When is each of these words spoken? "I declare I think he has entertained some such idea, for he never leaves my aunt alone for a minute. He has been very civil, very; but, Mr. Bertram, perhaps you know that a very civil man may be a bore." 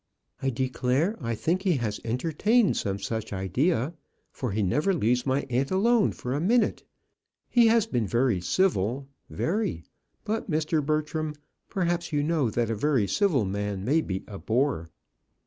"I 0.41 0.49
declare 0.49 1.15
I 1.21 1.35
think 1.35 1.61
he 1.61 1.73
has 1.73 1.99
entertained 2.03 2.75
some 2.75 2.97
such 2.97 3.31
idea, 3.31 3.93
for 4.31 4.51
he 4.51 4.63
never 4.63 4.95
leaves 4.95 5.27
my 5.27 5.45
aunt 5.51 5.69
alone 5.69 6.11
for 6.11 6.33
a 6.33 6.41
minute. 6.41 6.81
He 7.47 7.67
has 7.67 7.85
been 7.85 8.07
very 8.07 8.41
civil, 8.41 9.07
very; 9.29 9.83
but, 10.23 10.49
Mr. 10.49 10.83
Bertram, 10.83 11.35
perhaps 11.69 12.11
you 12.11 12.23
know 12.23 12.49
that 12.49 12.71
a 12.71 12.75
very 12.75 13.05
civil 13.07 13.45
man 13.45 13.85
may 13.85 14.01
be 14.01 14.23
a 14.27 14.39
bore." 14.39 14.89